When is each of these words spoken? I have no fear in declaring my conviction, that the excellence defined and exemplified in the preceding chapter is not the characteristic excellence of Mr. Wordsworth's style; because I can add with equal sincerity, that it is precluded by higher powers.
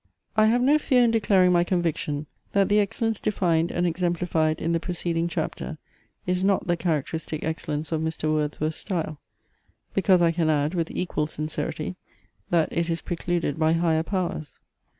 I 0.35 0.47
have 0.47 0.63
no 0.63 0.79
fear 0.79 1.03
in 1.03 1.11
declaring 1.11 1.51
my 1.51 1.63
conviction, 1.63 2.25
that 2.53 2.69
the 2.69 2.79
excellence 2.79 3.19
defined 3.19 3.69
and 3.69 3.85
exemplified 3.85 4.59
in 4.59 4.71
the 4.71 4.79
preceding 4.79 5.27
chapter 5.27 5.77
is 6.25 6.43
not 6.43 6.65
the 6.65 6.75
characteristic 6.75 7.43
excellence 7.43 7.91
of 7.91 8.01
Mr. 8.01 8.31
Wordsworth's 8.33 8.77
style; 8.77 9.19
because 9.93 10.19
I 10.23 10.31
can 10.31 10.49
add 10.49 10.73
with 10.73 10.89
equal 10.89 11.27
sincerity, 11.27 11.97
that 12.49 12.69
it 12.71 12.89
is 12.89 12.99
precluded 13.01 13.59
by 13.59 13.73
higher 13.73 14.01
powers. 14.01 14.59